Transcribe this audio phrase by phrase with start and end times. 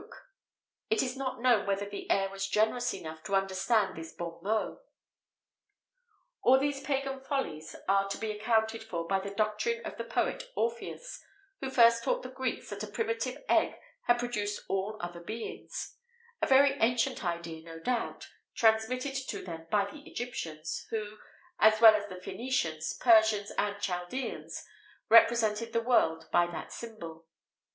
[0.01, 0.25] [XVIII 70]
[0.89, 4.79] It is not known whether the heir was generous enough to understand this bon mot.
[6.41, 10.51] All these pagan follies are to be accounted for by the doctrine of the poet
[10.55, 11.23] Orpheus,
[11.59, 13.75] who first taught the Greeks that a primitive egg
[14.07, 19.67] had produced all other beings;[XVIII 71] a very ancient idea, no doubt, transmitted to them
[19.69, 21.19] by the Egyptians, who,
[21.59, 24.65] as well as the Phœnicians, Persians, and Chaldeans,
[25.09, 27.27] represented the world by that symbol.